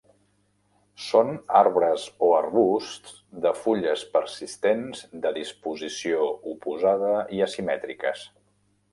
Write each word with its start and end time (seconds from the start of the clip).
Són 1.07 1.27
arbres 1.57 2.05
o 2.27 2.29
arbusts 2.37 3.19
de 3.43 3.51
fulles 3.65 4.05
persistents 4.15 5.03
de 5.25 5.33
disposició 5.35 6.23
oposada 6.53 7.13
i 7.39 7.43
asimètriques. 7.49 8.25